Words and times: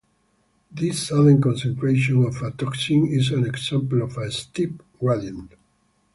This 0.71 1.09
sudden 1.09 1.39
concentration 1.39 2.25
of 2.25 2.41
a 2.41 2.49
toxin 2.49 3.05
is 3.09 3.29
an 3.29 3.45
example 3.45 4.01
of 4.01 4.17
a 4.17 4.31
"steep 4.31 4.81
gradient". 4.99 5.53